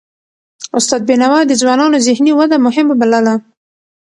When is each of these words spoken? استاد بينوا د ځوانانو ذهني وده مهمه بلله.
استاد 0.77 1.01
بينوا 1.09 1.39
د 1.45 1.51
ځوانانو 1.61 2.03
ذهني 2.07 2.31
وده 2.35 2.57
مهمه 2.65 2.93
بلله. 3.01 3.33